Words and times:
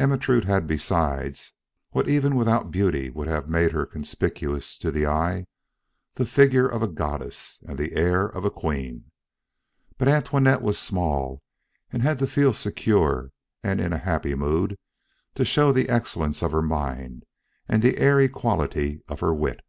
Ermentrude 0.00 0.46
had 0.46 0.66
besides, 0.66 1.52
what 1.90 2.08
even 2.08 2.34
without 2.34 2.70
beauty 2.70 3.10
would 3.10 3.28
have 3.28 3.46
made 3.50 3.72
her 3.72 3.84
conspicuous 3.84 4.78
to 4.78 4.90
the 4.90 5.04
eye, 5.06 5.46
the 6.14 6.24
figure 6.24 6.66
of 6.66 6.82
a 6.82 6.88
goddess 6.88 7.60
and 7.68 7.76
the 7.76 7.92
air 7.92 8.24
of 8.24 8.46
a 8.46 8.50
queen. 8.50 9.10
But 9.98 10.08
Antoinette 10.08 10.62
was 10.62 10.78
small 10.78 11.42
and 11.90 12.00
had 12.00 12.18
to 12.20 12.26
feel 12.26 12.54
secure 12.54 13.32
and 13.62 13.78
in 13.78 13.92
a 13.92 13.98
happy 13.98 14.34
mood 14.34 14.78
to 15.34 15.44
show 15.44 15.72
the 15.72 15.90
excellence 15.90 16.40
of 16.42 16.52
her 16.52 16.62
mind 16.62 17.24
and 17.68 17.82
the 17.82 17.98
airy 17.98 18.30
quality 18.30 19.02
of 19.08 19.20
her 19.20 19.34
wit. 19.34 19.60